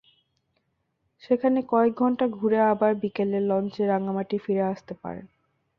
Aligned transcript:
সেখানে 1.23 1.59
কয়েক 1.69 1.93
ঘণ্টা 1.97 2.25
ঘুরে 2.29 2.59
আবার 2.71 2.91
বিকেলের 3.01 3.43
লঞ্চে 3.43 3.83
রাঙামাটি 3.85 4.37
ফিরে 4.37 4.63
আসতে 4.73 4.93
পারেন। 5.01 5.25